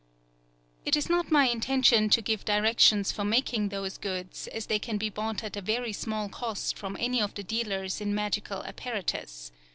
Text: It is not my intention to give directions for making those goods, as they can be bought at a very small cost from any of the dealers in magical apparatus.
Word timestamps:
It 0.83 0.95
is 0.95 1.11
not 1.11 1.29
my 1.31 1.47
intention 1.47 2.09
to 2.09 2.23
give 2.23 2.43
directions 2.43 3.11
for 3.11 3.23
making 3.23 3.69
those 3.69 3.99
goods, 3.99 4.47
as 4.47 4.65
they 4.65 4.79
can 4.79 4.97
be 4.97 5.11
bought 5.11 5.43
at 5.43 5.55
a 5.55 5.61
very 5.61 5.93
small 5.93 6.27
cost 6.27 6.75
from 6.75 6.97
any 6.99 7.21
of 7.21 7.35
the 7.35 7.43
dealers 7.43 8.01
in 8.01 8.15
magical 8.15 8.63
apparatus. 8.63 9.51